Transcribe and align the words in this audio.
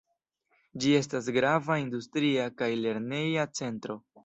Ĝi 0.85 0.93
estas 0.99 1.27
grava 1.35 1.77
industria 1.83 2.49
kaj 2.63 2.73
lerneja 2.87 3.49
centro. 3.63 4.03